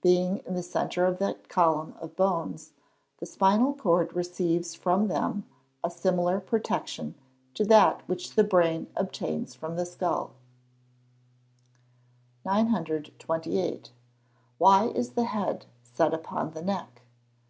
[0.00, 2.72] Being in the centre of that column of bones,
[3.18, 5.44] the spinal cord receives from them
[5.84, 7.14] a similar protection
[7.52, 10.30] to that which the brain obtains from the skull.
[12.46, 13.92] 928.
[14.58, 17.02] _Why is the head set upon the neck?